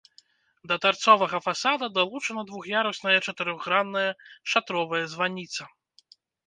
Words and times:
Да 0.71 0.75
тарцовага 0.85 1.41
фасада 1.49 1.91
далучана 1.99 2.45
двух'ярусная 2.49 3.15
чатырохгранная 3.25 4.09
шатровая 4.55 5.05
званіца. 5.15 5.73